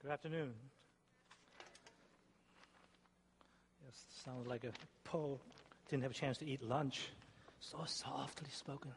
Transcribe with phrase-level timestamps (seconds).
[0.00, 0.54] Good afternoon.
[3.84, 4.70] Yes, sounds like a
[5.02, 5.40] Paul
[5.90, 7.08] didn't have a chance to eat lunch.
[7.58, 8.92] So softly spoken.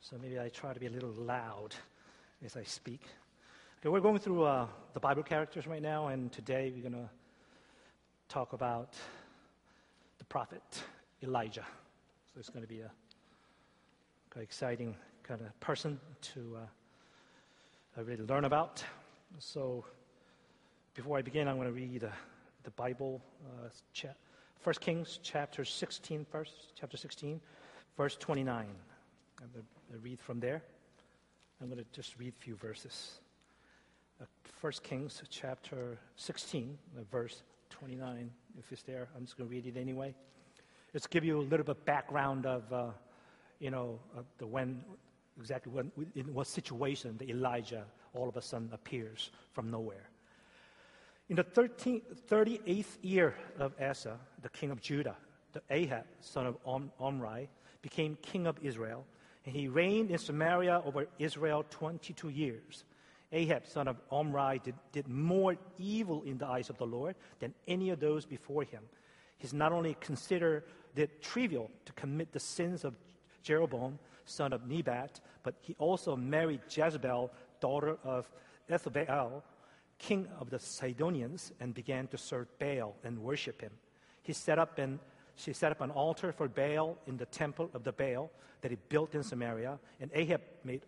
[0.00, 1.76] So maybe I try to be a little loud
[2.44, 3.02] as I speak.
[3.78, 7.08] Okay, we're going through uh, the Bible characters right now, and today we're going to
[8.28, 8.92] talk about
[10.18, 10.82] the prophet
[11.22, 11.66] Elijah.
[12.34, 12.90] So it's going to be a
[14.40, 16.00] exciting kind of person
[16.34, 16.58] to
[17.96, 18.82] uh, really learn about.
[19.38, 19.84] So
[20.94, 22.08] before I begin, I'm going to read uh,
[22.64, 24.14] the Bible, uh, cha-
[24.64, 27.38] 1 Kings chapter 16, first, chapter 16,
[27.98, 28.66] verse 29.
[29.40, 30.62] I'm going to read from there.
[31.60, 33.20] I'm going to just read a few verses.
[34.22, 34.24] Uh,
[34.62, 38.30] 1 Kings chapter 16, uh, verse 29.
[38.58, 40.14] If it's there, I'm just going to read it anyway.
[40.94, 42.86] Just give you a little bit of background of, uh,
[43.58, 43.98] you know,
[44.38, 44.82] the when
[45.38, 50.08] exactly when, in what situation the Elijah all of a sudden appears from nowhere.
[51.28, 55.16] In the 13, 38th year of Asa, the king of Judah,
[55.52, 57.48] the Ahab, son of Om, Omri,
[57.82, 59.04] became king of Israel,
[59.44, 62.84] and he reigned in Samaria over Israel 22 years.
[63.32, 67.54] Ahab, son of Omri, did, did more evil in the eyes of the Lord than
[67.66, 68.82] any of those before him.
[69.38, 70.64] He's not only considered
[70.94, 72.94] it trivial to commit the sins of
[73.42, 78.30] Jeroboam, son of Nebat, but he also married Jezebel, daughter of
[78.68, 79.42] Ethbaal,
[79.98, 83.72] king of the Sidonians, and began to serve Baal and worship him.
[84.22, 85.00] He set up an,
[85.36, 88.76] she set up an altar for Baal in the temple of the Baal that he
[88.88, 90.82] built in Samaria, and Ahab made,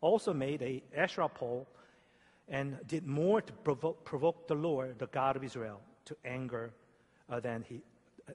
[0.00, 1.66] also made a Asherah pole
[2.48, 6.72] and did more to provoke, provoke the Lord, the God of Israel, to anger
[7.30, 7.80] uh, than he
[8.28, 8.32] uh,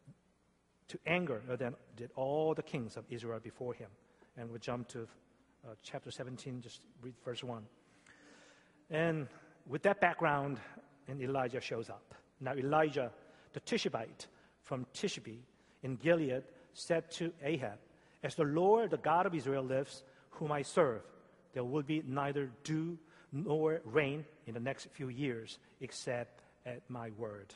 [0.87, 3.89] to anger than did all the kings of Israel before him.
[4.37, 5.01] And we'll jump to
[5.67, 7.63] uh, chapter 17, just read verse 1.
[8.89, 9.27] And
[9.67, 10.59] with that background,
[11.07, 12.13] and Elijah shows up.
[12.39, 13.11] Now, Elijah,
[13.53, 14.27] the Tishbite
[14.63, 15.39] from Tishbe
[15.83, 16.43] in Gilead,
[16.73, 17.79] said to Ahab,
[18.23, 21.01] As the Lord, the God of Israel, lives, whom I serve,
[21.53, 22.97] there will be neither dew
[23.31, 27.53] nor rain in the next few years, except at my word.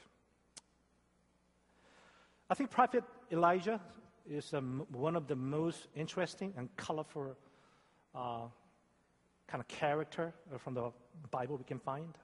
[2.50, 3.80] I think Prophet Elijah
[4.30, 4.54] is
[4.92, 7.36] one of the most interesting and colorful
[8.16, 8.48] uh,
[9.48, 10.92] kind of character from the
[11.32, 12.18] Bible we can find.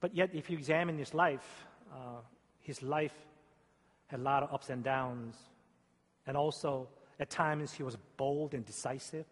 [0.00, 2.20] But yet, if you examine his life, uh,
[2.60, 3.14] his life
[4.06, 5.36] had a lot of ups and downs.
[6.26, 6.88] And also,
[7.18, 9.26] at times, he was bold and decisive,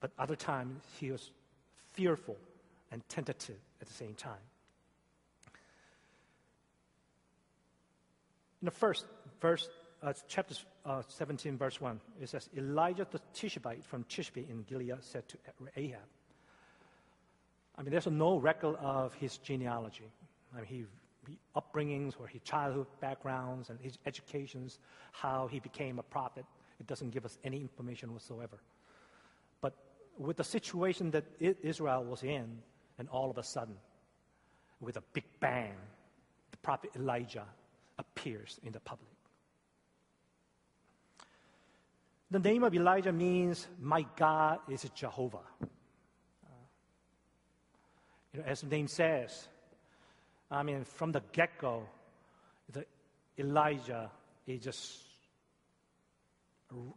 [0.00, 1.30] but other times, he was
[1.92, 2.36] fearful
[2.90, 4.44] and tentative at the same time.
[8.60, 9.06] In the first
[9.40, 9.68] verse,
[10.02, 10.54] uh, chapter
[10.84, 15.38] uh, 17, verse 1, it says, Elijah the Tishbite from Tishbe in Gilead said to
[15.76, 16.00] Ahab.
[17.76, 20.10] I mean, there's no record of his genealogy.
[20.52, 20.84] I mean, he,
[21.28, 24.78] he upbringings or his childhood backgrounds and his educations,
[25.12, 26.44] how he became a prophet.
[26.80, 28.58] It doesn't give us any information whatsoever.
[29.60, 29.74] But
[30.18, 32.58] with the situation that Israel was in,
[32.98, 33.74] and all of a sudden,
[34.80, 35.74] with a big bang,
[36.50, 37.46] the prophet Elijah
[37.98, 39.08] appears in the public.
[42.32, 45.44] The name of Elijah means, My God is Jehovah.
[48.32, 49.48] You know, as the name says,
[50.50, 51.86] I mean, from the get go,
[53.38, 54.10] Elijah
[54.46, 54.98] is just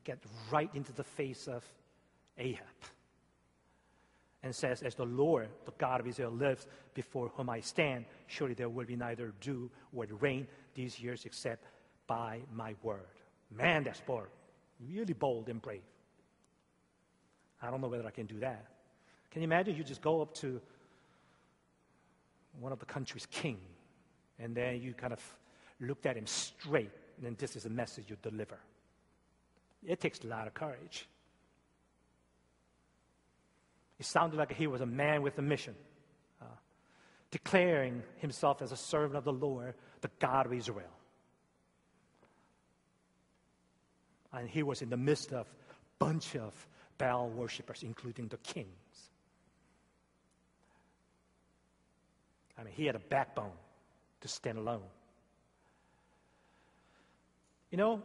[0.06, 0.19] get
[0.51, 1.66] right into the face of
[2.38, 2.63] Ahab
[4.41, 8.53] and says, As the Lord, the God of Israel, lives before whom I stand, surely
[8.53, 11.66] there will be neither dew or rain these years except
[12.07, 13.02] by my word.
[13.52, 14.28] Man, that's bold
[14.80, 15.81] really bold and brave.
[17.62, 18.66] I don't know whether I can do that.
[19.31, 20.62] Can you imagine you just go up to
[22.59, 23.58] one of the country's king
[24.40, 25.19] and then you kind of
[25.80, 28.59] looked at him straight and then this is a message you deliver.
[29.85, 31.08] It takes a lot of courage.
[34.00, 35.76] It sounded like he was a man with a mission,
[36.41, 36.46] uh,
[37.32, 40.95] declaring himself as a servant of the Lord, the God of Israel.
[44.35, 46.53] And he was in the midst of a bunch of
[46.97, 48.70] Baal worshippers, including the kings.
[52.58, 53.52] I mean, he had a backbone
[54.22, 54.82] to stand alone.
[57.72, 58.02] You know,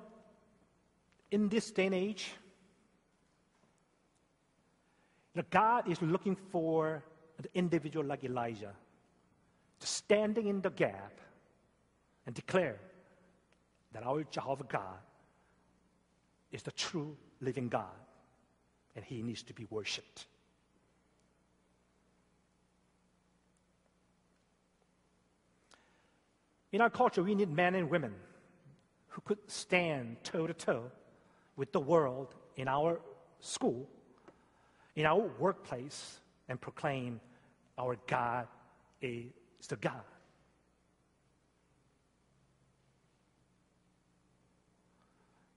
[1.30, 2.32] in this day and age,
[5.34, 7.04] you know, God is looking for
[7.38, 8.72] an individual like Elijah
[9.78, 11.20] to standing in the gap
[12.26, 12.78] and declare
[13.92, 14.98] that our Jehovah God
[16.52, 17.84] is the true living God,
[18.96, 20.26] and he needs to be worshiped.
[26.72, 28.14] In our culture, we need men and women
[29.08, 30.90] who could stand toe to toe
[31.56, 33.00] with the world in our
[33.40, 33.88] school,
[34.94, 37.20] in our workplace, and proclaim,
[37.76, 38.46] Our God
[39.00, 39.32] is
[39.68, 40.04] the God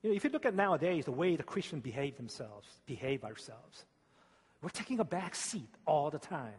[0.04, 3.86] You know, if you look at nowadays, the way the Christians behave themselves, behave ourselves,
[4.60, 6.52] we're taking a back seat all the time.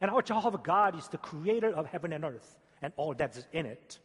[0.00, 3.46] And our Jehovah God is the creator of heaven and earth and all that is
[3.52, 4.00] in it.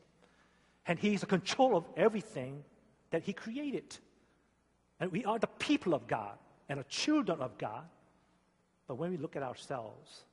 [0.85, 2.63] And He's in control of everything
[3.09, 3.97] that He created.
[4.99, 6.37] And we are the people of God
[6.69, 7.85] and the children of God.
[8.87, 10.25] But when we look at ourselves,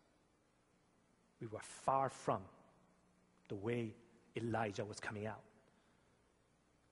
[1.40, 2.42] we were far from
[3.48, 3.94] the way
[4.36, 5.40] Elijah was coming out.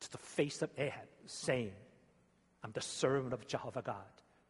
[0.04, 1.72] To the face of Ahab, saying,
[2.62, 3.96] I'm the servant of Jehovah God.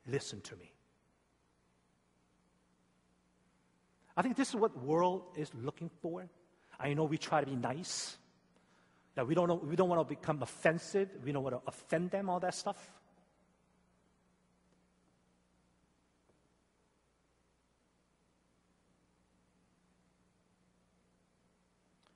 [0.05, 0.73] Listen to me.
[4.17, 6.29] I think this is what world is looking for.
[6.81, 8.17] I know we try to be nice.
[9.15, 11.09] That we don't, we don't want to become offensive.
[11.25, 12.91] We don't want to offend them, all that stuff.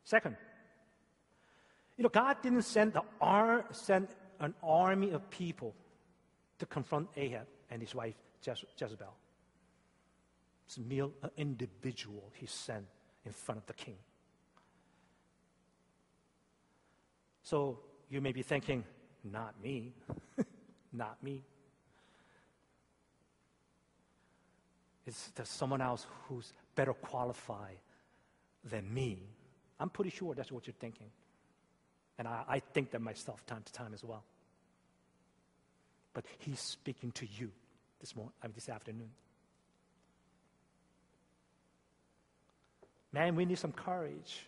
[0.02, 0.36] Second,
[1.98, 4.08] you know, God didn't send, the ar- send
[4.40, 5.74] an army of people
[6.58, 9.14] to confront Ahab and his wife Jezebel.
[10.66, 12.86] It's a mere individual he sent
[13.26, 13.96] in front of the king.
[17.42, 18.84] So you may be thinking,
[19.24, 19.92] not me,
[20.92, 21.42] not me.
[25.04, 27.78] It's there someone else who's better qualified
[28.62, 29.22] than me?
[29.80, 31.10] I'm pretty sure that's what you're thinking.
[32.18, 34.24] And I, I think that myself time to time as well.
[36.14, 37.50] But he's speaking to you
[38.00, 39.10] this morning, I mean, this afternoon.
[43.12, 44.46] Man, we need some courage.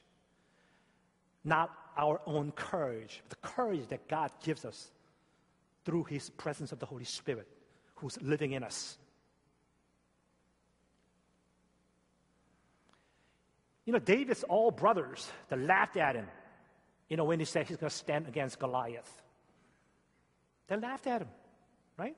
[1.44, 4.90] Not our own courage, but the courage that God gives us
[5.84, 7.46] through His presence of the Holy Spirit
[7.96, 8.99] who's living in us.
[13.84, 16.26] You know, David's all brothers that laughed at him,
[17.10, 19.22] you know, when he said he's going to stand against Goliath.
[20.68, 21.28] They laughed at him,
[21.98, 22.16] right?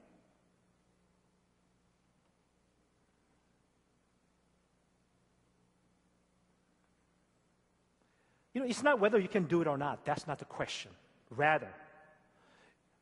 [8.52, 10.04] You know, it's not whether you can do it or not.
[10.04, 10.90] That's not the question.
[11.30, 11.72] Rather,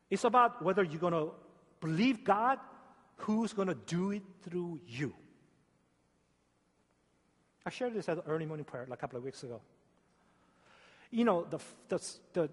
[0.09, 1.33] it's about whether you're going to
[1.81, 2.61] believe God
[3.17, 5.13] who's going to do it through you.
[7.67, 9.61] I shared this at the early morning prayer like a couple of weeks ago.
[11.11, 11.59] You know, the,
[11.89, 11.99] the,
[12.33, 12.51] the,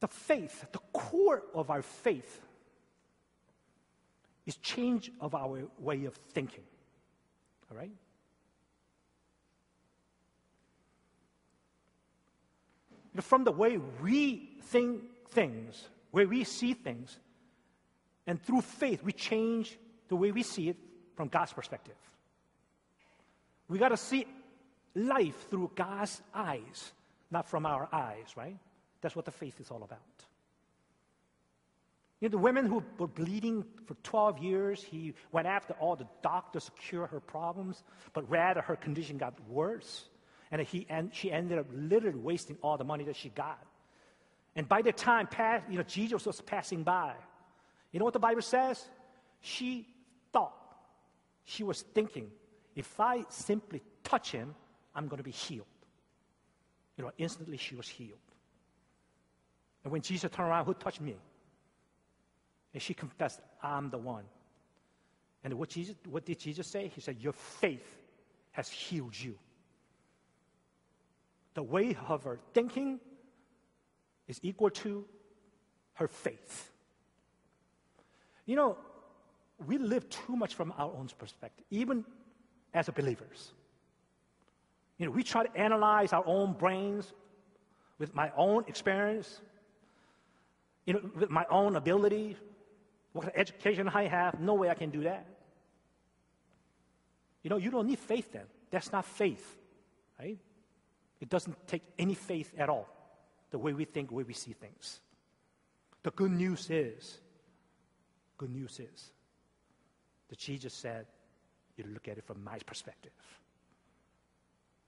[0.00, 2.40] the, faith, the core of our faith
[4.46, 6.64] is change of our way of thinking.
[7.70, 7.92] All right?
[13.18, 17.18] from the way we think things, where we see things,
[18.26, 19.78] and through faith, we change
[20.08, 20.76] the way we see it
[21.16, 21.96] from God's perspective.
[23.68, 24.26] We got to see
[24.94, 26.92] life through God's eyes,
[27.30, 28.56] not from our eyes, right?
[29.00, 30.00] That's what the faith is all about.
[32.20, 36.06] You know, the women who were bleeding for 12 years, he went after all the
[36.22, 37.82] doctors to cure her problems,
[38.12, 40.04] but rather her condition got worse.
[40.50, 43.64] And he, and she ended up literally wasting all the money that she got.
[44.54, 47.14] And by the time pass, you know, Jesus was passing by,
[47.92, 48.84] you know what the Bible says?
[49.40, 49.86] She
[50.32, 50.54] thought,
[51.44, 52.30] she was thinking,
[52.76, 54.54] if I simply touch him,
[54.94, 55.66] I'm going to be healed.
[56.96, 58.18] You know, instantly she was healed.
[59.84, 61.16] And when Jesus turned around, who touched me?
[62.74, 64.24] And she confessed, I'm the one.
[65.42, 66.90] And what, Jesus, what did Jesus say?
[66.94, 67.98] He said, Your faith
[68.52, 69.36] has healed you
[71.54, 73.00] the way of her thinking
[74.28, 75.04] is equal to
[75.94, 76.70] her faith.
[78.46, 78.78] You know,
[79.66, 82.04] we live too much from our own perspective, even
[82.72, 83.52] as believers.
[85.00, 87.10] You know, we try to analyze our own brains
[87.98, 89.40] with my own experience,
[90.84, 92.36] you know, with my own ability,
[93.14, 94.38] what kind of education I have.
[94.40, 95.24] No way I can do that.
[97.42, 98.44] You know, you don't need faith then.
[98.70, 99.56] That's not faith,
[100.18, 100.36] right?
[101.18, 102.86] It doesn't take any faith at all,
[103.52, 105.00] the way we think, the way we see things.
[106.02, 107.20] The good news is,
[108.36, 109.12] good news is,
[110.28, 111.06] that Jesus said,
[111.78, 113.12] you look at it from my perspective.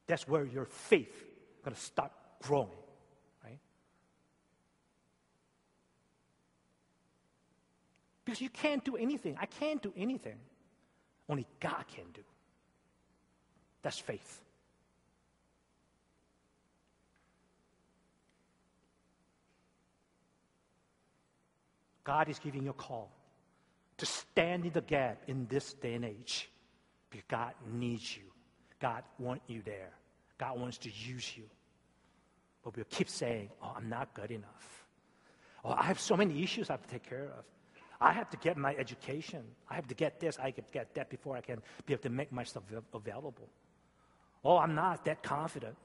[0.07, 1.25] That's where your faith
[1.65, 2.69] going to start growing,
[3.45, 3.59] right?
[8.25, 9.37] Because you can't do anything.
[9.41, 10.39] I can't do anything.
[11.29, 12.23] Only God can do.
[13.83, 14.41] That's faith.
[22.05, 23.11] God is giving you a call
[23.99, 26.51] to stand in the gap in this day and age
[27.11, 28.32] because God needs you.
[28.83, 29.93] God wants you there.
[30.39, 31.45] God wants to use you.
[32.65, 34.87] But we'll keep saying, oh, I'm not good enough.
[35.65, 37.45] Oh, I have so many issues I have to take care of.
[38.01, 39.45] I have to get my education.
[39.71, 40.37] I have to get this.
[40.41, 43.49] I have to get that before I can be able to make myself available.
[44.45, 45.77] Oh, I'm not that confident.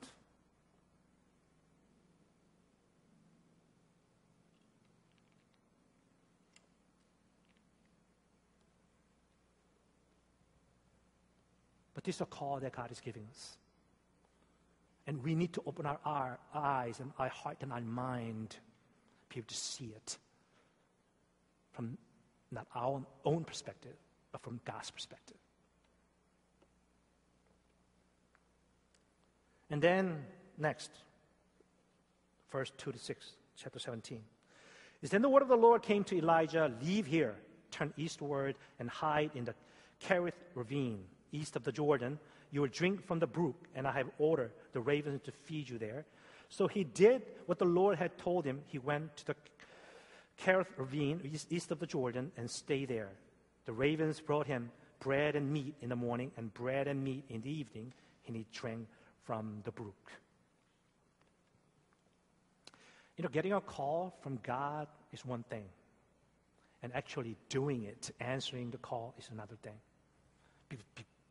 [12.08, 13.58] Is a call that God is giving us.
[15.08, 18.56] And we need to open our, our eyes and our heart and our mind
[19.28, 20.18] be able to see it
[21.74, 21.98] from
[22.50, 23.96] not our own perspective,
[24.32, 25.36] but from God's perspective.
[29.70, 30.24] And then,
[30.58, 30.92] next,
[32.50, 34.22] verse 2 to 6, chapter 17.
[35.02, 37.36] Is then the word of the Lord came to Elijah, Leave here,
[37.70, 39.54] turn eastward, and hide in the
[40.02, 42.20] Kerith ravine, east of the Jordan.
[42.52, 45.78] You will drink from the brook, and I have ordered the ravens to feed you
[45.78, 46.06] there.
[46.50, 48.62] So he did what the Lord had told him.
[48.68, 49.36] He went to the
[50.42, 51.20] Kerith ravine,
[51.50, 53.10] east of the Jordan, and stayed there.
[53.66, 57.42] The ravens brought him bread and meat in the morning, and bread and meat in
[57.42, 57.94] the evening,
[58.28, 58.88] and he drank
[59.24, 60.12] from the brook.
[63.18, 65.66] You know, getting a call from God is one thing,
[66.84, 69.74] and actually doing it, answering the call, is another thing.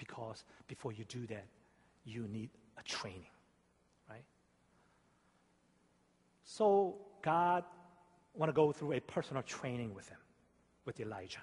[0.07, 1.45] Because before you do that,
[2.05, 3.27] you need a training,
[4.09, 4.25] right?
[6.45, 7.65] So God
[8.35, 10.19] want to go through a personal training with him,
[10.85, 11.41] with Elijah.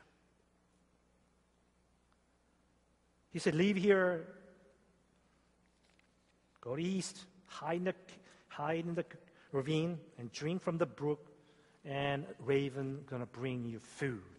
[3.32, 4.28] He said, Leave here,
[6.62, 7.96] go east, hide in the,
[8.48, 9.06] hide in the
[9.52, 11.32] ravine, and drink from the brook,
[11.84, 14.33] and raven gonna bring you food.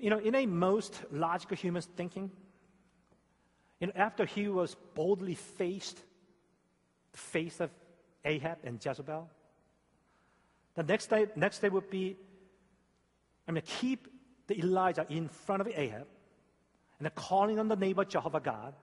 [0.00, 2.30] You know, in a most logical human thinking,
[3.80, 6.00] you know, after he was boldly faced
[7.12, 7.70] the face of
[8.24, 9.28] Ahab and Jezebel.
[10.74, 12.16] The next day, next day would be,
[13.46, 14.08] I mean, keep
[14.46, 16.06] the Elijah in front of Ahab
[16.98, 18.74] and calling on the name of Jehovah God.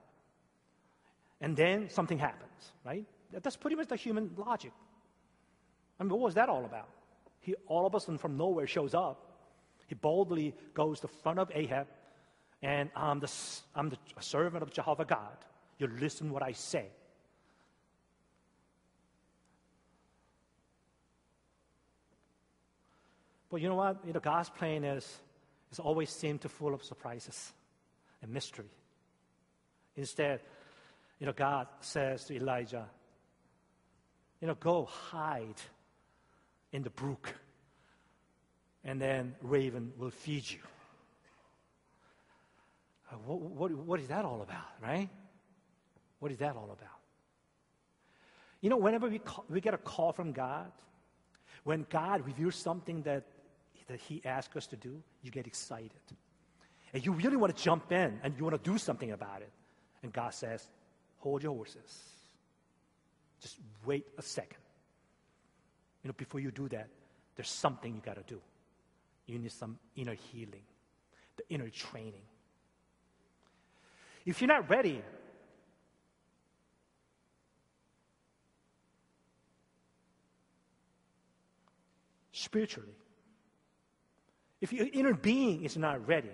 [1.40, 3.04] And then something happens, right?
[3.30, 4.72] That's pretty much the human logic.
[6.00, 6.88] I mean, what was that all about?
[7.40, 9.25] He all of a sudden from nowhere shows up.
[9.86, 11.86] He boldly goes to front of Ahab,
[12.62, 13.32] and I'm the,
[13.74, 15.36] I'm the servant of Jehovah God.
[15.78, 16.86] You listen what I say.
[23.50, 23.98] But you know what?
[24.06, 25.18] You know, God's plan is,
[25.70, 27.52] is always seem to full of surprises
[28.22, 28.70] and mystery.
[29.96, 30.40] Instead,
[31.18, 32.86] you know, God says to Elijah,
[34.40, 35.60] you know, go hide
[36.72, 37.34] in the brook,
[38.86, 40.60] and then raven will feed you.
[43.10, 45.10] Uh, what, what, what is that all about, right?
[46.20, 46.88] What is that all about?
[48.62, 50.72] You know, whenever we, call, we get a call from God,
[51.64, 53.24] when God reveals something that
[53.88, 55.92] that He asks us to do, you get excited.
[56.92, 59.50] And you really want to jump in and you want to do something about it.
[60.02, 60.66] And God says,
[61.18, 62.02] hold your horses.
[63.40, 64.58] Just wait a second.
[66.02, 66.88] You know, before you do that,
[67.36, 68.40] there's something you got to do.
[69.26, 70.62] You need some inner healing,
[71.36, 72.22] the inner training.
[74.24, 75.02] If you're not ready,
[82.32, 82.94] spiritually,
[84.60, 86.30] if your inner being is not ready,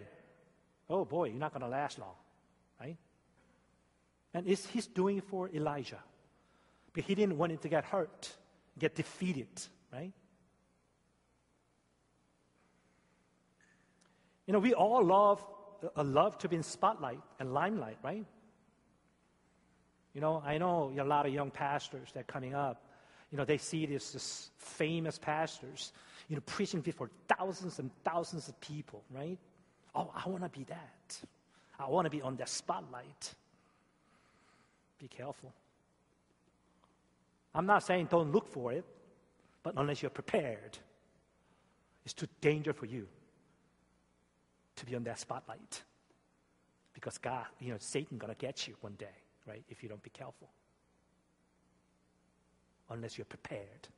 [0.88, 2.14] oh boy, you're not going to last long,
[2.80, 2.96] right?
[4.34, 6.02] And he's doing it for Elijah.
[6.94, 8.30] But he didn't want him to get hurt,
[8.78, 9.48] get defeated,
[9.92, 10.12] right?
[14.46, 15.44] You know, we all love,
[15.96, 18.24] uh, love to be in spotlight and limelight, right?
[20.14, 22.84] You know, I know a lot of young pastors that are coming up.
[23.30, 25.92] You know, they see these this famous pastors
[26.28, 29.38] you know, preaching before thousands and thousands of people, right?
[29.94, 31.20] Oh, I want to be that.
[31.78, 33.34] I want to be on that spotlight.
[34.98, 35.52] Be careful.
[37.54, 38.84] I'm not saying don't look for it,
[39.62, 40.78] but unless you're prepared,
[42.04, 43.06] it's too dangerous for you
[44.76, 45.82] to be on that spotlight.
[46.92, 49.64] Because God, you know, Satan gonna get you one day, right?
[49.68, 50.48] If you don't be careful.
[52.90, 53.88] Unless you're prepared,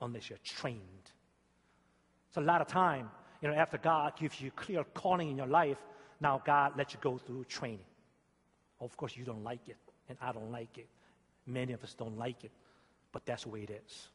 [0.00, 1.10] unless you're trained
[2.32, 3.10] so a lot of time,
[3.42, 5.78] you know, after God gives you clear calling in your life,
[6.20, 7.86] Now God let you go through training.
[8.80, 9.78] Of course, you don't like it,
[10.08, 10.86] and I don't like it.
[11.46, 12.52] Many of us don't like it,
[13.10, 14.08] but that's the way it is.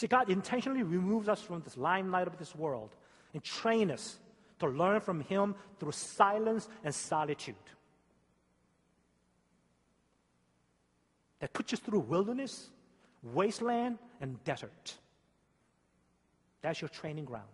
[0.00, 2.88] See, God intentionally removes us from this limelight of this world
[3.34, 4.18] and train us
[4.58, 7.54] to learn from Him through silence and solitude.
[11.40, 12.70] That puts us through wilderness,
[13.22, 14.96] wasteland, and desert.
[16.62, 17.52] That's your training ground.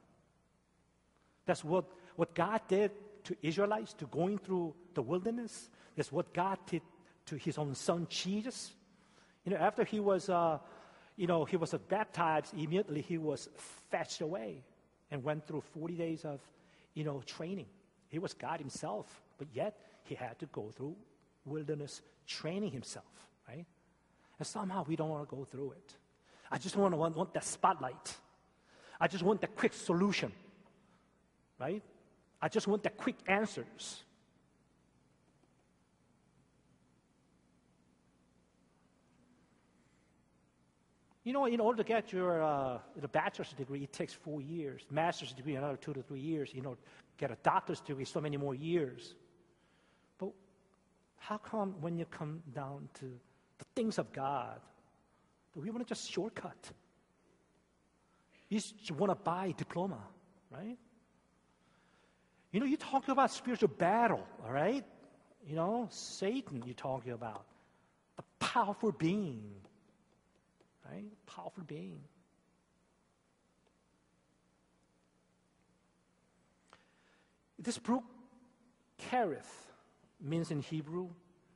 [1.47, 2.93] That's what, what God did
[3.25, 5.69] to Israelites to going through the wilderness.
[5.97, 6.83] That's what God did
[7.25, 8.73] to his own son Jesus.
[9.45, 10.59] You know, after he was, uh,
[11.17, 13.49] you know, he was baptized, immediately he was
[13.91, 14.63] fetched away
[15.11, 16.41] and went through 40 days of,
[16.95, 17.67] you know, training.
[18.09, 19.07] He was God himself,
[19.39, 20.95] but yet he had to go through
[21.45, 23.05] wilderness training himself,
[23.49, 23.65] right?
[24.39, 25.95] And somehow we don't want to go through it.
[26.51, 28.17] I just want to want, want that spotlight.
[29.01, 30.33] I just want that quick solution,
[31.59, 31.83] right?
[32.41, 34.05] I just want the quick answers.
[41.27, 44.83] You know, in order to get your uh, the bachelor's degree, it takes four years.
[44.93, 46.55] Master's degree, another two to three years.
[46.55, 46.77] You know,
[47.19, 49.17] get a doctor's degree, so many more years.
[50.19, 50.31] But
[51.19, 53.07] how come when you come down to
[53.59, 54.61] the things of God,
[55.53, 56.71] do we want to just shortcut?
[58.49, 59.99] You just want to buy a diploma,
[60.53, 60.79] right?
[62.53, 64.85] You know, you talk about spiritual battle, all right?
[65.45, 67.47] You know, Satan, you're talking about.
[68.17, 69.43] The powerful being,
[70.91, 71.05] right?
[71.27, 72.01] Powerful being.
[77.59, 78.05] This brook,
[79.11, 79.41] Kerith,
[80.21, 81.09] means in Hebrew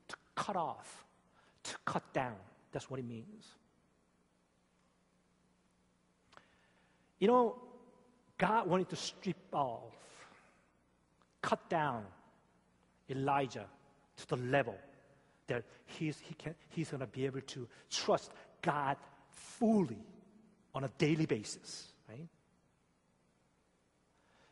[0.09, 1.05] to cut off,
[1.65, 2.37] to cut down.
[2.73, 3.47] That's what it means.
[7.19, 7.57] You know,
[8.39, 9.93] God wanted to strip off,
[11.43, 12.05] cut down
[13.11, 13.67] Elijah
[14.17, 14.77] to the level
[15.47, 16.35] that he's, he
[16.71, 18.31] he's going to be able to trust
[18.63, 18.97] God
[19.33, 20.05] fully
[20.75, 22.29] on a daily basis, right?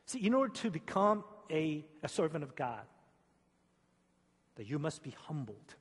[0.06, 2.84] See, in order to become a, a servant of God,
[4.58, 5.74] that you must be humbled.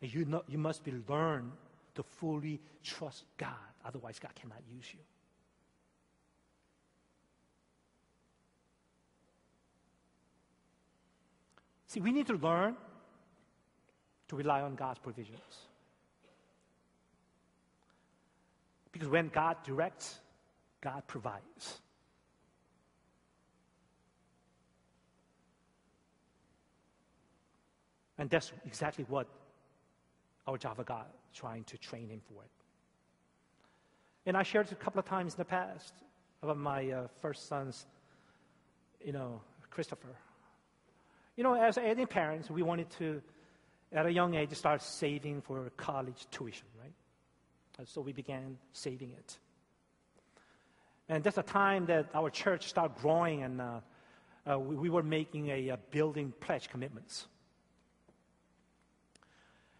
[0.00, 1.52] And you, know, you must be learn
[1.94, 3.50] to fully trust God.
[3.84, 5.00] Otherwise, God cannot use you.
[11.86, 12.74] See, we need to learn
[14.28, 15.66] to rely on God's provisions.
[18.92, 20.20] Because when God directs,
[20.82, 21.80] God provides.
[28.18, 29.26] And that's exactly what
[30.46, 32.50] our Jehovah God is trying to train him for it.
[34.26, 35.94] And I shared a couple of times in the past
[36.42, 37.86] about my uh, first son's,
[39.04, 40.14] you know, Christopher.
[41.36, 43.22] You know, as any parents, we wanted to,
[43.92, 46.92] at a young age, start saving for college tuition, right?
[47.84, 49.38] So we began saving it.
[51.08, 53.80] And that's the time that our church started growing, and uh,
[54.50, 57.26] uh, we, we, were making a, a, building pledge commitments.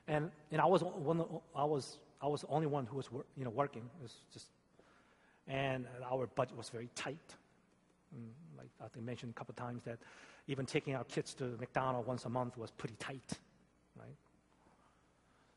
[0.08, 3.24] And, and I was one, I was I was the only one who was wor-
[3.36, 3.82] you know working.
[3.98, 4.48] It was just,
[5.48, 7.36] and our budget was very tight.
[8.12, 9.98] And mm, like I mentioned a couple of times that
[10.48, 13.38] even taking our kids to McDonald's once a month was pretty tight?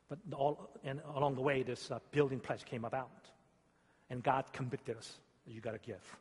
[0.08, 3.10] But all, and along the way, this uh, building pledge came about.
[4.08, 6.16] And God convicted us you got to give.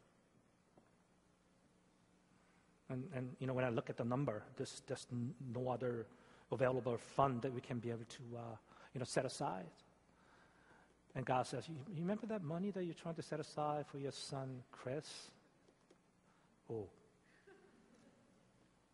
[2.89, 5.07] And, and, you know, when I look at the number, there's just
[5.53, 6.05] no other
[6.51, 8.55] available fund that we can be able to, uh,
[8.93, 9.65] you know, set aside.
[11.15, 13.97] And God says, you, you remember that money that you're trying to set aside for
[13.97, 15.07] your son, Chris?
[16.71, 16.87] Oh,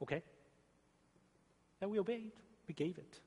[0.01, 0.23] Okay?
[1.79, 2.31] And we obeyed.
[2.67, 3.19] We gave it.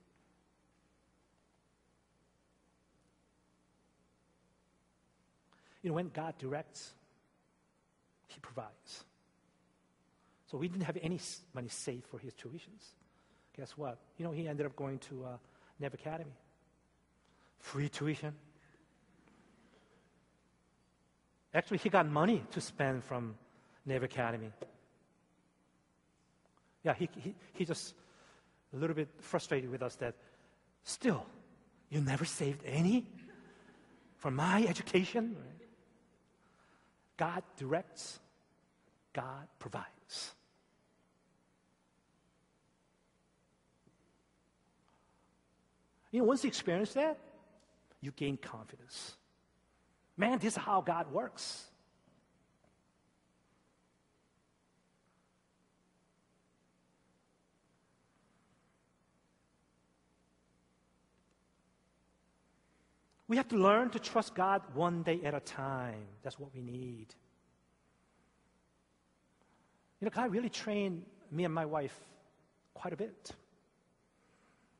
[5.84, 6.94] You know, when God directs,
[8.26, 9.04] He provides.
[10.50, 11.20] So we didn't have any
[11.52, 12.94] money saved for his tuitions.
[13.56, 13.98] Guess what?
[14.18, 15.36] You know, he ended up going to uh,
[15.80, 16.32] Nev Academy.
[17.58, 18.32] Free tuition.
[21.52, 23.34] Actually, he got money to spend from
[23.84, 24.50] Nev Academy.
[26.82, 27.94] Yeah, he, he, he just
[28.72, 30.14] a little bit frustrated with us that
[30.82, 31.26] still,
[31.90, 33.06] you never saved any
[34.16, 35.36] for my education.
[37.16, 38.18] God directs,
[39.12, 40.34] God provides.
[46.10, 47.18] You know, once you experience that,
[48.00, 49.16] you gain confidence.
[50.16, 51.64] Man, this is how God works.
[63.34, 66.06] We have to learn to trust God one day at a time.
[66.22, 67.06] That's what we need.
[69.98, 71.98] You know, God really trained me and my wife
[72.74, 73.32] quite a bit.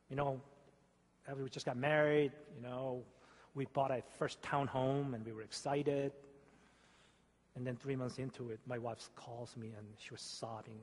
[0.08, 0.40] You know,
[1.36, 3.02] we just got married, you know,
[3.56, 6.12] we bought a first town home and we were excited.
[7.56, 10.78] And then three months into it, my wife calls me and she was sobbing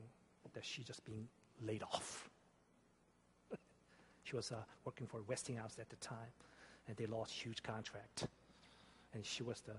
[0.52, 1.26] that she just being
[1.62, 2.28] laid off.
[4.24, 6.32] she was uh, working for Westinghouse at the time
[6.88, 8.26] and they lost huge contract.
[9.14, 9.74] And she was the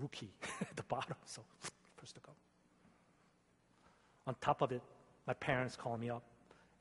[0.00, 1.42] rookie at the bottom, so
[1.96, 2.32] first to go.
[4.26, 4.82] On top of it,
[5.26, 6.22] my parents called me up,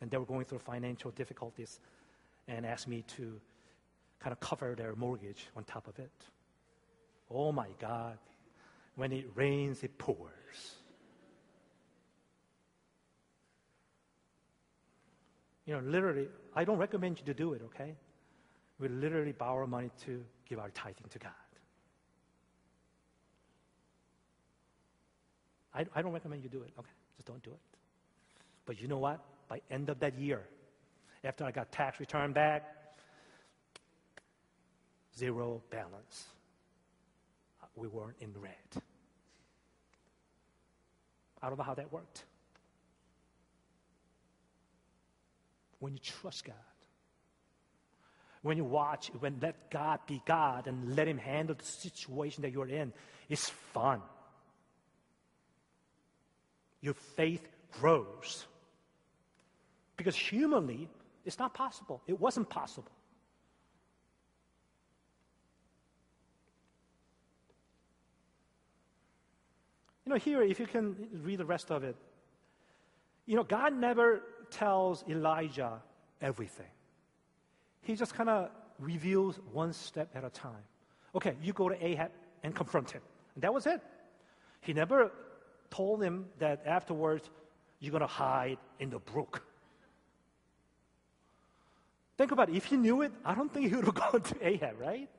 [0.02, 1.80] and they were going through financial difficulties
[2.48, 3.40] and asked me to
[4.20, 6.12] kind of cover their mortgage on top of it.
[7.30, 8.18] Oh my God,
[8.96, 10.76] when it rains, it pours.
[15.66, 17.96] You know, literally, I don't recommend you to do it, okay?
[18.80, 21.32] We literally borrow money to give our tithing to God.
[25.74, 26.92] I, I don't recommend you do it, okay?
[27.16, 27.60] Just don't do it.
[28.66, 29.20] But you know what?
[29.48, 30.42] By end of that year,
[31.24, 32.84] after I got tax return back,
[35.18, 36.26] zero balance.
[37.76, 38.84] We weren't in red.
[41.42, 42.24] I don't know how that worked.
[45.84, 46.56] When you trust God.
[48.42, 52.54] When you watch, when let God be God and let Him handle the situation that
[52.54, 52.94] you're in,
[53.28, 54.02] it's fun.
[56.80, 58.46] Your faith grows.
[59.98, 60.88] Because humanly,
[61.26, 62.02] it's not possible.
[62.08, 62.92] It wasn't possible.
[70.06, 71.98] You know, here, if you can read the rest of it,
[73.26, 74.22] you know, God never
[74.54, 75.82] tells Elijah
[76.22, 76.72] everything.
[77.82, 80.64] He just kind of reveals one step at a time.
[81.16, 82.12] Okay, you go to Ahab
[82.44, 83.02] and confront him.
[83.36, 83.82] And that was it.
[84.62, 85.12] He never
[85.70, 87.30] told him that afterwards
[87.80, 89.44] you're going to hide in the brook.
[92.18, 92.56] Think about it.
[92.56, 95.10] If he knew it, I don't think he would have gone to Ahab, right?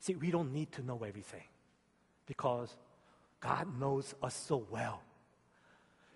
[0.00, 1.44] See, we don't need to know everything
[2.26, 2.76] because
[3.40, 5.00] God knows us so well.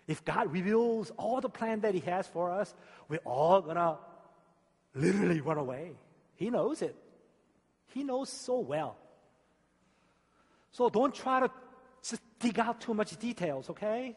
[0.08, 2.74] If God reveals all the plan that He has for us,
[3.08, 3.98] we're all gonna
[4.94, 5.92] literally run away.
[6.34, 6.96] He knows it.
[7.88, 8.96] He knows so well.
[10.72, 11.50] So don't try to
[12.02, 14.16] just dig out too much details, okay?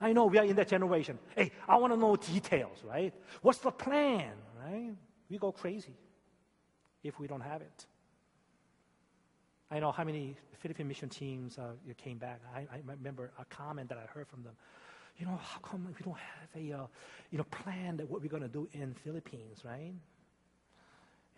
[0.00, 1.18] I know we are in that generation.
[1.36, 3.14] Hey, I want to know details, right?
[3.40, 4.32] What's the plan,
[4.64, 4.94] right?
[5.30, 5.94] We go crazy
[7.04, 7.86] if we don't have it.
[9.72, 12.40] I know how many Philippine mission teams uh, came back.
[12.54, 14.52] I, I, remember a comment that I heard from them.
[15.16, 16.86] You know, how come we don't have a uh,
[17.30, 19.94] you know plan that what we're going to do in Philippines, right?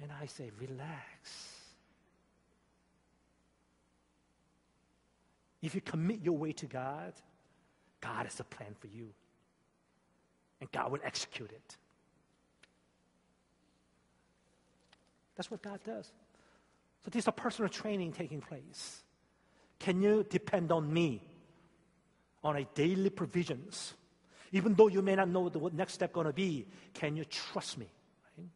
[0.02, 1.60] And I say, relax.
[5.62, 7.12] If you commit your way to God,
[8.00, 9.10] God has a plan for you.
[10.60, 11.76] And God will execute it.
[15.36, 16.10] That's what God does.
[17.04, 19.02] So this is a personal training taking place.
[19.78, 21.22] Can you depend on me
[22.42, 23.94] on a daily provisions?
[24.52, 27.76] Even though you may not know what next step going to be, can you trust
[27.76, 27.88] me?
[28.38, 28.48] Right?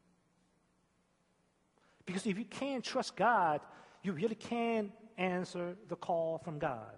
[2.06, 3.60] Because if you can't trust God,
[4.02, 6.96] you really can't answer the call from God.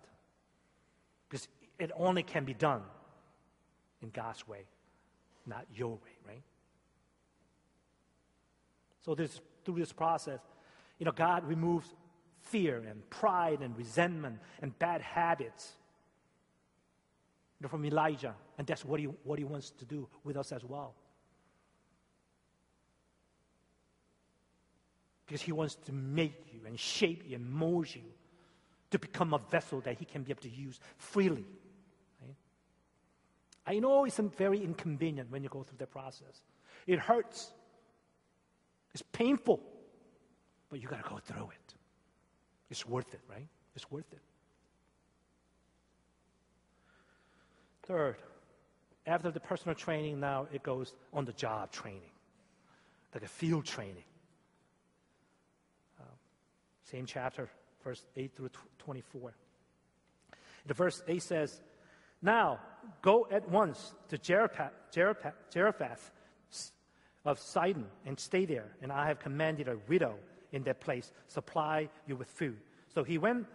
[1.28, 2.82] Because it only can be done
[4.02, 4.66] in God's way,
[5.46, 6.42] not your way, right?
[9.04, 10.40] So this through this process,
[11.00, 11.88] you know, God removes
[12.42, 15.72] fear and pride and resentment and bad habits
[17.58, 18.34] you know, from Elijah.
[18.58, 20.94] And that's what he, what he wants to do with us as well.
[25.26, 28.02] Because he wants to make you and shape you and mold you
[28.90, 31.46] to become a vessel that he can be able to use freely.
[33.66, 36.42] I know it's very inconvenient when you go through that process.
[36.86, 37.52] It hurts.
[38.92, 39.60] It's painful.
[40.70, 41.74] But you got to go through it.
[42.70, 43.46] It's worth it, right?
[43.74, 44.20] It's worth it.
[47.82, 48.16] Third,
[49.06, 52.12] after the personal training, now it goes on the job training,
[53.12, 54.04] like a field training.
[56.00, 56.04] Uh,
[56.84, 57.48] same chapter,
[57.82, 59.34] verse 8 through 24.
[60.66, 61.60] The verse 8 says,
[62.22, 62.60] Now
[63.02, 66.12] go at once to Zarephath,
[67.24, 70.14] of Sidon and stay there, and I have commanded a widow
[70.52, 72.58] in that place supply you with food.
[72.94, 73.46] So he went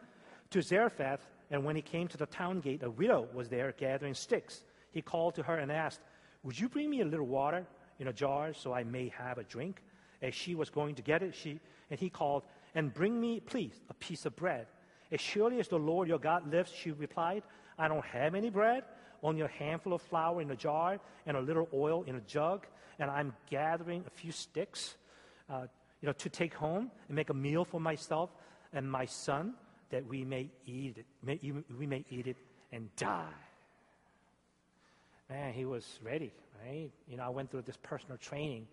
[0.52, 4.14] to Zarephath, and when he came to the town gate, a widow was there gathering
[4.14, 4.64] sticks.
[4.92, 6.00] He called to her and asked,
[6.44, 7.66] Would you bring me a little water
[8.00, 9.82] in a jar so I may have a drink?
[10.22, 13.74] As she was going to get it, she and he called, And bring me, please,
[13.90, 14.68] a piece of bread.
[15.12, 17.44] As surely as the Lord your God lives, she replied,
[17.78, 18.84] I don't have any bread,
[19.22, 22.66] only a handful of flour in a jar and a little oil in a jug,
[23.00, 24.96] and I'm gathering a few sticks,
[25.50, 25.68] uh,
[26.06, 28.30] you know, to take home and make a meal for myself
[28.74, 29.56] and my son,
[29.90, 31.40] that we may eat it, may,
[31.80, 32.38] we may eat it
[32.72, 33.26] and die.
[35.28, 36.32] Man, he was ready,
[36.64, 36.92] right?
[37.08, 38.68] You know, I went through this personal training.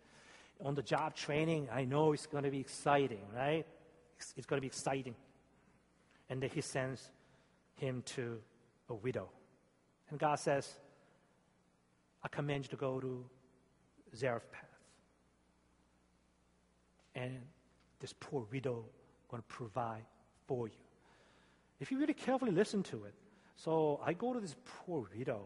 [0.62, 3.64] On the job training, I know it's going to be exciting, right?
[4.18, 5.14] It's, it's going to be exciting.
[6.28, 7.08] And then he sends
[7.76, 8.38] him to
[8.90, 9.30] a widow.
[10.10, 10.68] And God says,
[12.22, 13.24] I command you to go to
[14.14, 14.71] Zarephath.
[17.14, 17.38] And
[18.00, 18.84] this poor widow
[19.30, 20.04] going to provide
[20.46, 20.74] for you.
[21.80, 23.14] If you really carefully listen to it,
[23.56, 25.42] so I go to this poor widow.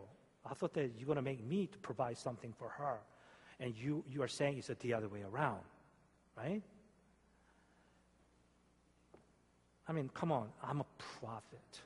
[0.48, 2.98] I thought that you're going to make me to provide something for her.
[3.59, 5.61] And you, you are saying it's the other way around,
[6.37, 6.62] right?
[9.88, 10.87] I mean, come on, I'm a
[11.20, 11.81] prophet.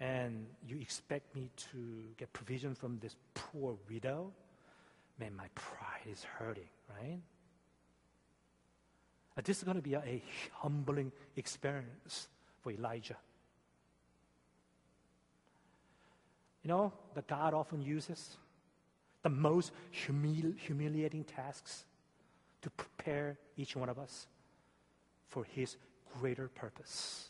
[0.00, 4.32] And you expect me to get provision from this poor widow?
[5.18, 7.20] Man, my pride is hurting, right?
[9.36, 12.28] Uh, this is going to be a, a humbling experience
[12.60, 13.16] for Elijah.
[16.62, 18.36] You know, that God often uses
[19.22, 19.72] the most
[20.06, 21.84] humili- humiliating tasks
[22.60, 24.26] to prepare each one of us
[25.28, 25.76] for His
[26.20, 27.28] greater purpose.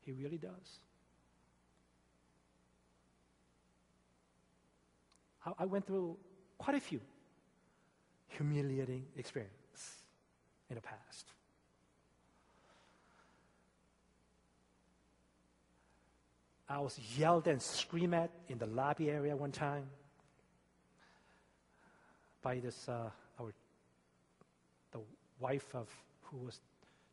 [0.00, 0.80] He really does.
[5.46, 6.16] I, I went through
[6.58, 7.00] quite a few
[8.28, 9.63] humiliating experiences
[10.70, 11.32] in the past.
[16.68, 19.84] I was yelled and screamed at in the lobby area one time
[22.42, 23.52] by this uh, our
[24.92, 25.00] the
[25.40, 25.88] wife of
[26.22, 26.58] who was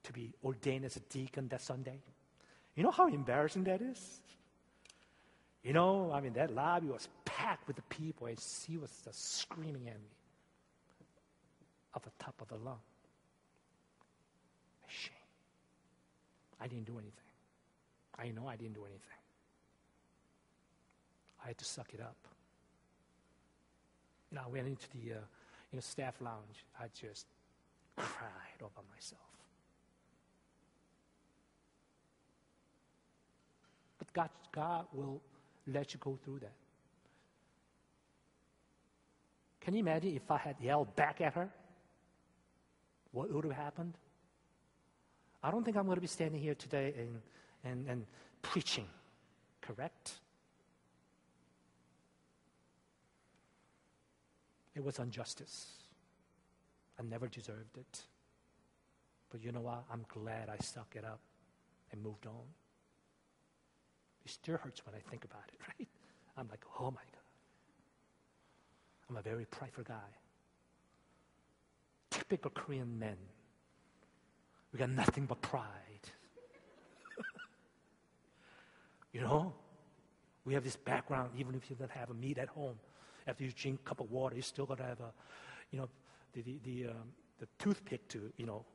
[0.04, 2.00] to be ordained as a deacon that Sunday.
[2.76, 4.22] You know how embarrassing that is?
[5.64, 9.38] You know, I mean, that lobby was packed with the people, and she was just
[9.38, 10.10] screaming at me
[11.96, 12.80] at the top of the lung.
[16.62, 17.13] I didn't do anything.
[18.17, 19.17] I know I didn't do anything.
[21.43, 22.15] I had to suck it up.
[24.32, 25.19] Know, I went into the uh,
[25.71, 26.65] you know, staff lounge.
[26.80, 27.26] I just
[27.97, 29.21] cried all by myself.
[33.97, 35.21] But God, God will
[35.67, 36.54] let you go through that.
[39.62, 41.50] Can you imagine if I had yelled back at her?
[43.12, 43.93] What would have happened?
[45.43, 47.21] I don't think I'm going to be standing here today and,
[47.63, 48.06] and, and
[48.41, 48.86] preaching,
[49.62, 50.13] correct?
[54.75, 55.73] It was injustice.
[56.99, 58.01] I never deserved it.
[59.32, 59.84] But you know what?
[59.91, 61.19] I'm glad I stuck it up
[61.91, 62.45] and moved on.
[64.23, 65.88] It still hurts when I think about it, right?
[66.38, 67.21] I'm like, oh my God.
[69.10, 69.95] I'm a very prideful guy.
[72.12, 73.17] Typical Korean men.
[74.71, 75.65] We got nothing but pride.
[79.13, 79.53] you know?
[80.45, 82.75] We have this background, even if you don't have a meat at home.
[83.27, 85.13] After you drink a cup of water, you still got to have a,
[85.71, 85.89] you know,
[86.34, 88.65] the, the, the, um, the toothpick to, you know,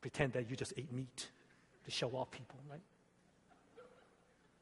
[0.00, 1.28] pretend that you just ate meat
[1.84, 2.80] to show off people, right?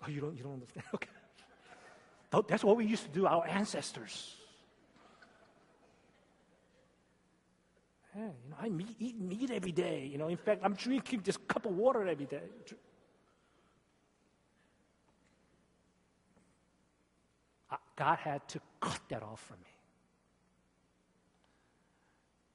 [0.05, 0.85] Oh, you don't, you don't understand?
[0.95, 1.09] Okay.
[2.49, 4.35] That's what we used to do, our ancestors.
[8.15, 10.09] Yeah, you know, I eat meat every day.
[10.11, 12.43] You know, in fact, I'm drinking this cup of water every day.
[17.97, 19.71] God had to cut that off from me.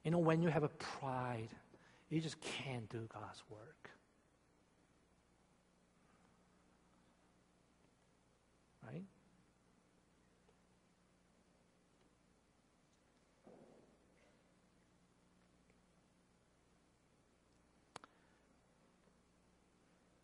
[0.04, 1.48] You know, when you have a pride,
[2.08, 3.90] you just can't do God's work.
[8.86, 9.04] Right?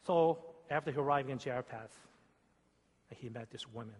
[0.06, 0.38] So,
[0.70, 1.98] after he arrived in Zarephath,
[3.10, 3.94] he met this woman.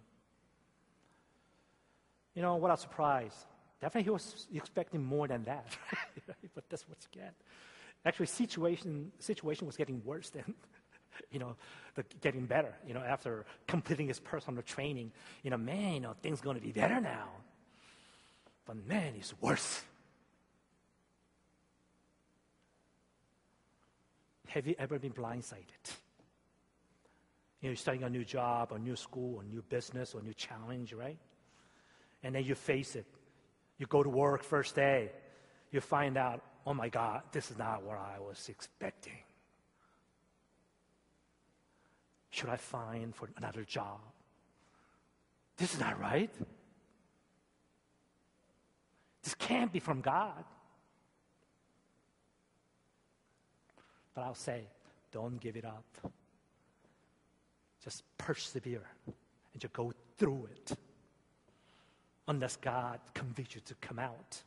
[2.35, 3.47] You know, what a surprise.
[3.81, 5.66] Definitely he was expecting more than that,
[6.55, 7.35] but that's what you get.
[8.05, 10.55] Actually, situation, situation was getting worse than,
[11.33, 11.57] you know,
[11.97, 15.11] the, getting better, you know, after completing his personal training.
[15.42, 17.31] You know, man, you know, things going to be better now.
[18.64, 19.83] But man, it's worse.
[24.49, 25.85] Have you ever been blindsided?
[27.61, 30.23] You know, you're starting a new job, a new school, a new business, or a
[30.23, 31.19] new challenge, right?
[32.23, 33.07] And then you face it.
[33.79, 35.11] You go to work first day.
[35.71, 39.19] You find out, oh my God, this is not what I was expecting.
[42.31, 44.01] Should I find for another job?
[45.57, 46.31] This is not right.
[49.23, 50.45] This can't be from God.
[54.17, 54.63] But I'll say,
[55.13, 55.85] don't give it up.
[57.85, 60.73] Just persevere and just go through it.
[62.27, 64.43] Unless God convicts you to come out,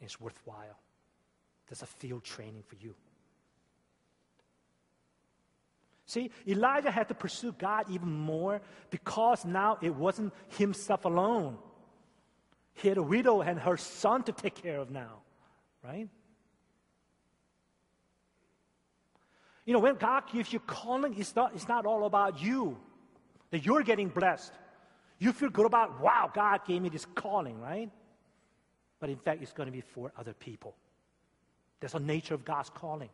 [0.00, 0.80] it's worthwhile.
[1.68, 2.94] There's a field training for you.
[6.06, 11.58] See, Elijah had to pursue God even more because now it wasn't himself alone.
[12.72, 15.20] He had a widow and her son to take care of now,
[15.84, 16.08] right?
[19.68, 22.78] You know, when God gives you calling, it's not, it's not all about you,
[23.50, 24.50] that you're getting blessed.
[25.18, 27.90] You feel good about, wow, God gave me this calling, right?
[28.98, 30.74] But in fact, it's going to be for other people.
[31.80, 33.10] That's the nature of God's calling.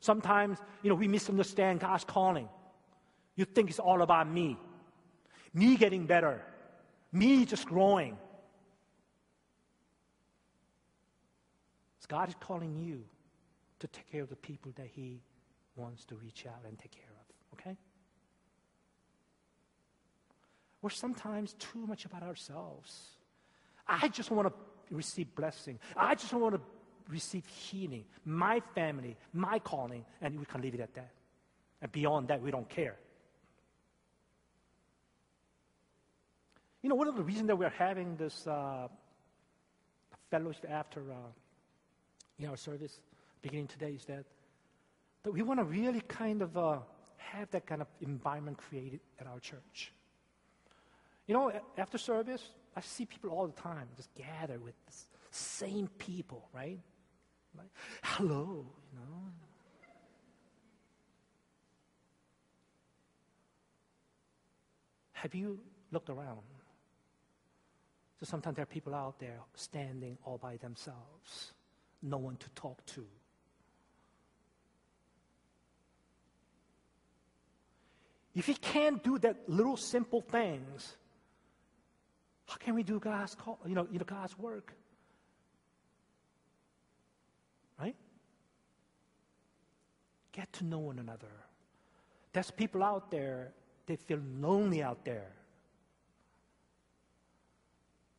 [0.00, 2.48] Sometimes, you know, we misunderstand God's calling.
[3.36, 4.56] You think it's all about me,
[5.54, 6.42] me getting better,
[7.12, 8.18] me just growing.
[12.08, 13.04] God is calling you
[13.78, 15.20] to take care of the people that He
[15.76, 17.58] wants to reach out and take care of.
[17.58, 17.76] Okay?
[20.82, 23.10] We're sometimes too much about ourselves.
[23.86, 25.78] I just want to receive blessing.
[25.96, 26.60] I just want to
[27.08, 28.04] receive healing.
[28.24, 31.10] My family, my calling, and we can leave it at that.
[31.82, 32.96] And beyond that, we don't care.
[36.82, 38.88] You know, one of the reasons that we're having this uh,
[40.30, 41.16] fellowship after uh,
[42.38, 43.00] in our service
[43.46, 44.24] beginning today is that,
[45.22, 46.78] that we want to really kind of uh,
[47.16, 49.92] have that kind of environment created at our church.
[51.28, 52.42] You know, after service,
[52.74, 54.92] I see people all the time just gather with the
[55.30, 56.80] same people, right?
[57.56, 57.68] Like,
[58.02, 59.32] hello, you know.
[65.12, 65.60] Have you
[65.92, 66.42] looked around?
[68.18, 71.52] So sometimes there are people out there standing all by themselves,
[72.02, 73.06] no one to talk to.
[78.36, 80.96] If we can't do that little simple things,
[82.44, 84.74] how can we do God's call, you know, you know God's work?
[87.80, 87.96] Right?
[90.32, 91.32] Get to know one another.
[92.34, 93.52] There's people out there,
[93.86, 95.32] they feel lonely out there.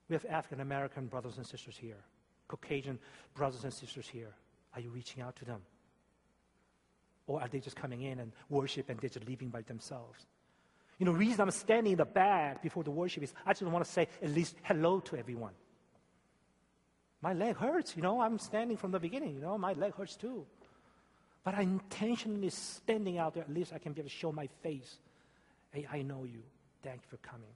[0.09, 2.03] We have African American brothers and sisters here,
[2.47, 2.97] Caucasian
[3.35, 4.33] brothers and sisters here.
[4.73, 5.61] Are you reaching out to them?
[7.27, 10.25] Or are they just coming in and worship and they're just leaving by themselves?
[10.97, 13.85] You know, reason I'm standing in the back before the worship is I just want
[13.85, 15.53] to say at least hello to everyone.
[17.21, 20.15] My leg hurts, you know, I'm standing from the beginning, you know, my leg hurts
[20.15, 20.45] too.
[21.43, 24.47] But I intentionally standing out there, at least I can be able to show my
[24.61, 24.97] face.
[25.71, 26.43] Hey, I know you.
[26.83, 27.53] Thank you for coming.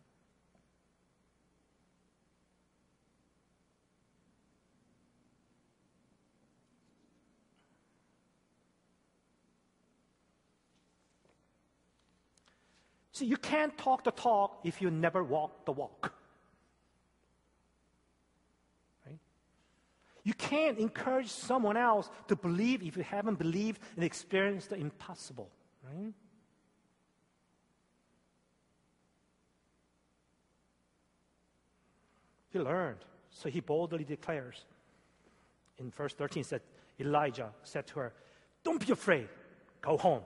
[13.21, 16.11] See, you can't talk the talk if you never walk the walk.
[20.23, 25.49] You can't encourage someone else to believe if you haven't believed and experienced the impossible.
[25.83, 26.13] Right?
[32.49, 33.05] He learned.
[33.29, 34.65] So he boldly declares.
[35.77, 36.61] In verse 13, said,
[36.99, 38.13] Elijah said to her,
[38.63, 39.29] Don't be afraid.
[39.79, 40.23] Go home.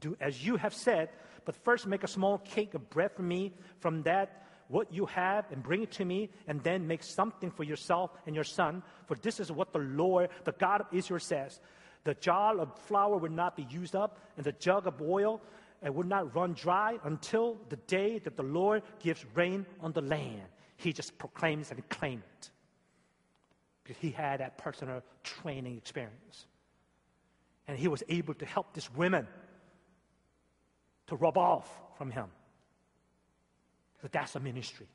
[0.00, 1.10] Do as you have said,
[1.44, 5.44] but first make a small cake of bread for me from that what you have
[5.52, 8.82] and bring it to me, and then make something for yourself and your son.
[9.06, 11.60] For this is what the Lord, the God of Israel, says
[12.04, 15.42] The jar of flour will not be used up, and the jug of oil
[15.84, 20.00] it will not run dry until the day that the Lord gives rain on the
[20.00, 20.42] land.
[20.78, 22.50] He just proclaims and claims it.
[23.82, 26.46] Because he had that personal training experience.
[27.68, 29.26] And he was able to help this women
[31.08, 32.26] to rub off from him.
[34.02, 34.86] But that's a ministry.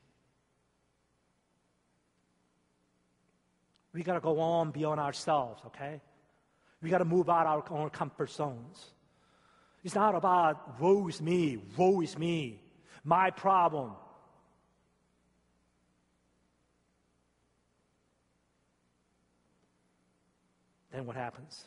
[3.93, 5.99] We got to go on beyond ourselves, okay?
[6.82, 8.86] We got to move out our own comfort zones.
[9.84, 12.62] It's not about woe is me, woe is me,
[13.03, 13.91] my problem.
[20.91, 21.66] Then what happens?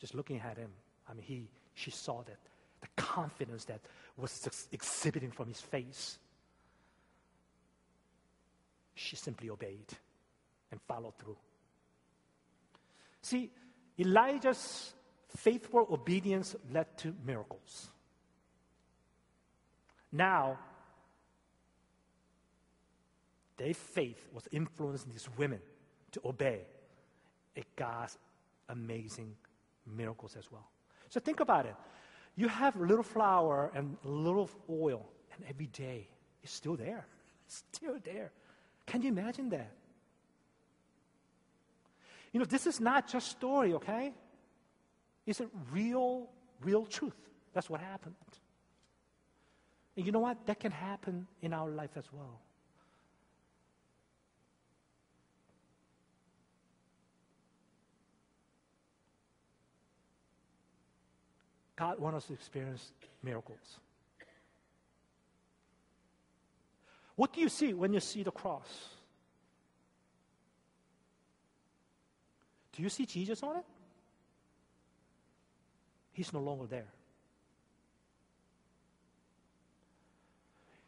[0.00, 0.70] Just looking at him,
[1.08, 2.47] I mean, he, she saw that
[2.80, 3.80] the confidence that
[4.16, 6.18] was ex- exhibiting from his face.
[8.94, 9.92] She simply obeyed
[10.70, 11.36] and followed through.
[13.22, 13.50] See,
[13.98, 14.92] Elijah's
[15.36, 17.88] faithful obedience led to miracles.
[20.10, 20.58] Now,
[23.56, 25.60] their faith was influencing these women
[26.12, 26.60] to obey.
[27.74, 28.16] Got
[28.68, 29.34] amazing
[29.86, 30.68] miracles as well.
[31.08, 31.74] So think about it.
[32.38, 36.06] You have a little flour and a little oil, and every day
[36.42, 37.04] it's still there.
[37.46, 38.30] It's still there.
[38.86, 39.72] Can you imagine that?
[42.30, 44.12] You know, this is not just story, okay?
[45.26, 46.28] It's a real,
[46.62, 47.16] real truth.
[47.54, 48.14] That's what happened.
[49.96, 50.46] And you know what?
[50.46, 52.38] That can happen in our life as well.
[61.78, 62.90] God wants us to experience
[63.22, 63.78] miracles.
[67.14, 68.66] What do you see when you see the cross?
[72.72, 73.64] Do you see Jesus on it?
[76.12, 76.88] He's no longer there.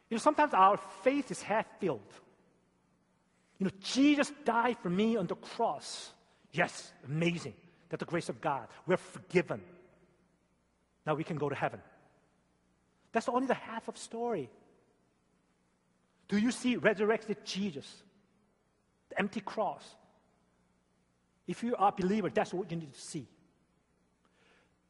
[0.09, 2.13] You know, sometimes our faith is half filled.
[3.61, 6.11] You know, Jesus died for me on the cross.
[6.53, 7.55] Yes, amazing
[7.91, 9.61] that the grace of God, we're forgiven.
[11.07, 11.81] Now we can go to heaven.
[13.13, 14.51] That's only the half of story.
[16.29, 18.03] Do you see resurrected Jesus?
[19.09, 19.85] The empty cross.
[21.49, 23.27] If you are a believer, that's what you need to see.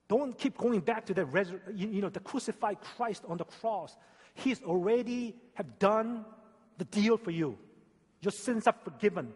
[0.09, 3.97] Don't keep going back to the resur- you know the crucified Christ on the cross.
[4.35, 6.25] He's already have done
[6.79, 7.57] the deal for you.
[8.21, 9.33] Your sins are forgiven.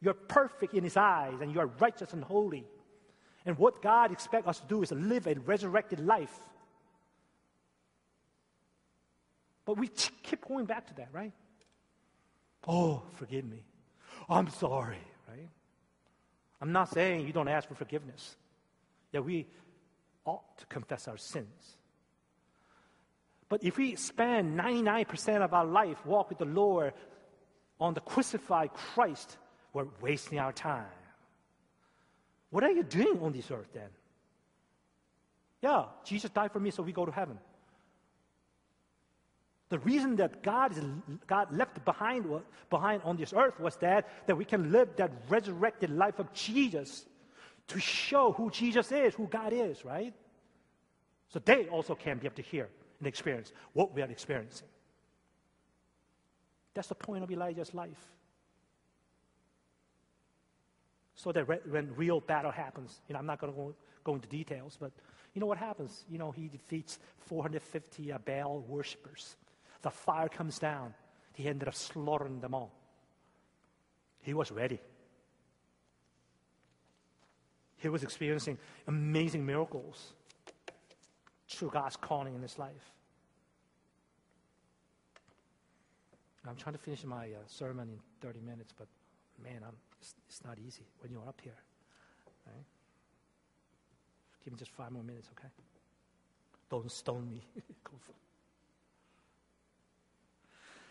[0.00, 2.64] You're perfect in His eyes, and you are righteous and holy.
[3.48, 6.38] And what God expects us to do is to live a resurrected life.
[9.64, 11.32] But we keep going back to that, right?
[12.66, 13.64] Oh, forgive me.
[14.28, 15.48] I'm sorry, right?
[16.60, 18.36] I'm not saying you don't ask for forgiveness.
[19.12, 19.46] Yeah, we
[20.26, 21.78] ought to confess our sins.
[23.48, 26.92] But if we spend 99% of our life walk with the Lord
[27.80, 29.38] on the crucified Christ,
[29.72, 30.84] we're wasting our time.
[32.50, 33.88] What are you doing on this earth then?
[35.62, 37.38] Yeah, Jesus died for me so we go to heaven.
[39.70, 40.82] The reason that God, is,
[41.26, 42.24] God left behind,
[42.70, 47.04] behind on this earth was that, that we can live that resurrected life of Jesus
[47.66, 50.14] to show who Jesus is, who God is, right?
[51.28, 52.68] So they also can be able to hear
[52.98, 54.68] and experience what we are experiencing.
[56.72, 58.17] That's the point of Elijah's life
[61.18, 64.28] so that re- when real battle happens, you know, I'm not going to go, into
[64.28, 64.92] details, but
[65.34, 66.04] you know what happens?
[66.08, 69.36] You know, he defeats 450 uh, Baal worshippers.
[69.82, 70.94] The fire comes down.
[71.34, 72.72] He ended up slaughtering them all.
[74.22, 74.78] He was ready.
[77.76, 78.56] He was experiencing
[78.86, 80.14] amazing miracles
[81.50, 82.92] through God's calling in his life.
[86.48, 88.86] I'm trying to finish my uh, sermon in 30 minutes, but
[89.42, 91.56] man, I'm it's, it's not easy when you're up here.
[92.46, 92.64] Right?
[94.44, 95.48] Give me just five more minutes, okay?
[96.70, 97.42] Don't stone me.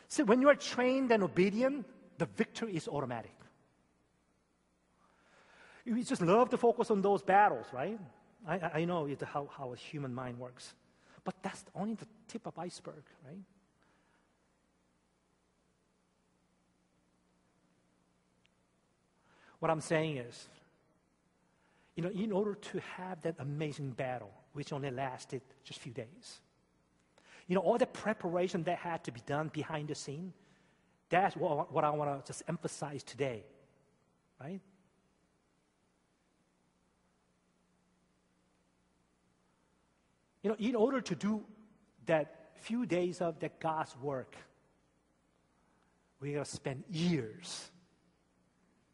[0.09, 1.85] See, when you are trained and obedient,
[2.17, 3.35] the victory is automatic.
[5.85, 7.99] We just love to focus on those battles, right?
[8.47, 10.73] I, I know how, how a human mind works.
[11.23, 13.37] But that's only the tip of iceberg, right?
[19.59, 20.47] What I'm saying is,
[21.95, 25.93] you know, in order to have that amazing battle, which only lasted just a few
[25.93, 26.41] days,
[27.47, 30.33] you know, all the preparation that had to be done behind the scene,
[31.09, 33.43] that's what, what I want to just emphasize today,
[34.39, 34.59] right?
[40.43, 41.43] You know, in order to do
[42.05, 44.35] that few days of that God's work,
[46.19, 47.69] we got to spend years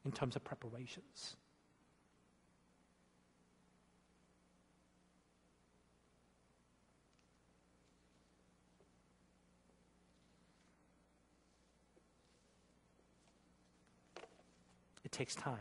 [0.06, 1.36] in terms of preparations.
[15.06, 15.60] It takes time.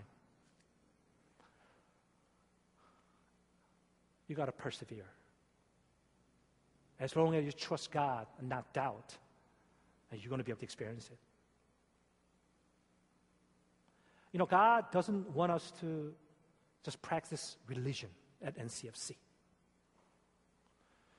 [4.29, 5.05] You got to persevere.
[6.99, 9.17] As long as you trust God and not doubt,
[10.13, 11.19] you're going to be able to experience it.
[14.33, 16.13] You know, God doesn't want us to
[16.83, 18.09] just practice religion
[18.43, 19.13] at NCFC.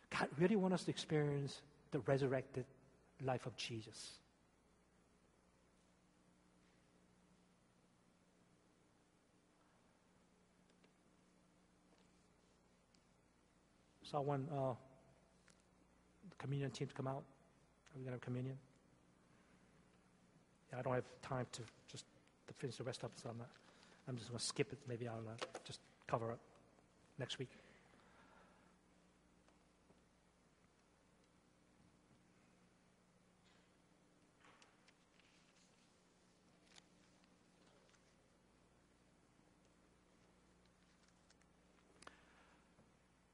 [0.10, 1.62] God really wants us to experience
[1.92, 2.66] the resurrected
[3.24, 4.20] life of Jesus.
[14.04, 14.74] So I want uh,
[16.30, 17.24] the communion team to come out.
[17.24, 18.58] Are we going to have communion?
[20.72, 22.06] Yeah, I don't have time to just
[22.54, 23.50] to finish the rest it, so I'm, not,
[24.08, 24.80] I'm just going to skip it.
[24.88, 26.40] Maybe I'll uh, just cover it
[27.18, 27.50] next week.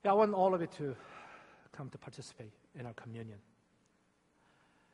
[0.06, 0.96] Yeah, I want all of you to
[1.74, 3.38] come to participate in our communion.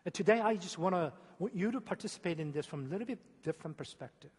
[0.05, 3.07] And today, I just want to want you to participate in this from a little
[3.07, 4.31] bit different perspective.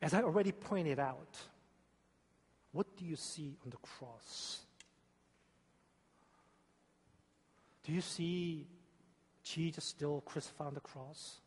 [0.00, 1.36] As I already pointed out,
[2.72, 4.60] what do you see on the cross?
[7.84, 8.66] Do you see
[9.42, 11.40] Jesus still crucified on the cross?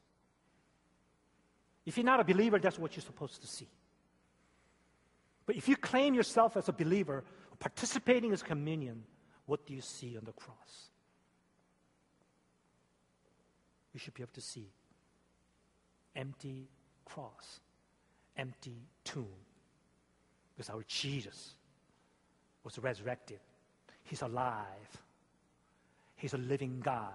[1.86, 3.68] If you're not a believer, that's what you're supposed to see.
[5.46, 7.24] But if you claim yourself as a believer,
[7.60, 9.04] participating in communion,
[9.46, 10.90] what do you see on the cross?
[14.00, 14.66] You should be able to see
[16.16, 16.70] empty
[17.04, 17.60] cross,
[18.38, 19.28] empty tomb.
[20.56, 21.56] Because our Jesus
[22.64, 23.42] was resurrected.
[24.04, 25.04] He's alive.
[26.16, 27.12] He's a living God.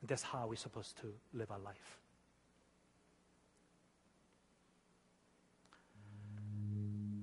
[0.00, 1.98] And that's how we're supposed to live our life.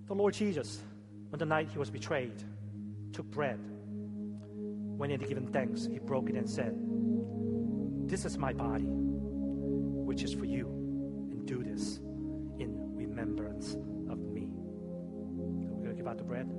[0.06, 0.84] The Lord Jesus,
[1.34, 2.44] on the night he was betrayed,
[3.12, 3.60] took bread.
[5.00, 6.76] When he had given thanks, he broke it and said,
[8.06, 10.68] This is my body, which is for you,
[11.32, 12.00] and do this
[12.60, 13.76] in remembrance
[14.10, 14.50] of me.
[14.52, 16.50] We're going to give out the bread.